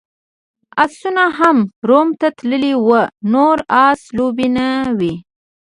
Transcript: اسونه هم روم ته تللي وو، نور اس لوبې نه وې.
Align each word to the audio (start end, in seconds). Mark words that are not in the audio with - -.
اسونه 0.83 1.23
هم 1.37 1.57
روم 1.89 2.07
ته 2.19 2.27
تللي 2.37 2.73
وو، 2.87 3.01
نور 3.33 3.57
اس 3.85 4.01
لوبې 4.17 4.47
نه 4.57 4.67
وې. 4.99 5.13